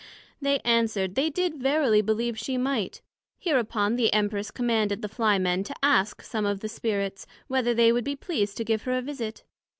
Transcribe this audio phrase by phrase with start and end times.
[0.41, 3.03] They answered, They did verily believe she might.
[3.37, 7.91] Hereupon the Empress commanded the Fly men to ask some of the Spirits, Whether they
[7.91, 9.43] would be pleased to give her a Visit?